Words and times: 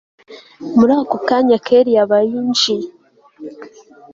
murako 0.77 1.15
kanya 1.27 1.57
kellia 1.67 2.01
aba 2.03 2.17
yinjiye 2.29 2.87